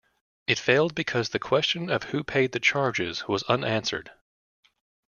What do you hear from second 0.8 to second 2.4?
because the question of who